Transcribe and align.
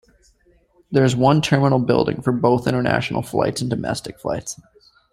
There 0.91 1.03
is 1.03 1.15
one 1.15 1.43
terminal 1.43 1.77
building 1.77 2.23
for 2.23 2.31
both 2.31 2.65
international 2.67 3.21
flights 3.21 3.61
and 3.61 3.69
domestic 3.69 4.19
flights. 4.19 4.59